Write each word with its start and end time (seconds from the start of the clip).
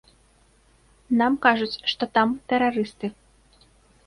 Нам 1.19 1.33
кажуць, 1.45 1.81
што 1.93 2.03
там 2.19 2.27
тэрарысты. 2.53 3.13